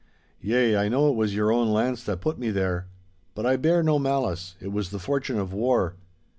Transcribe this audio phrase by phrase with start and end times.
[0.41, 2.87] Yea, I know it was your own lance that put me there.
[3.35, 5.93] But I bear no malice, it was the fortune of war.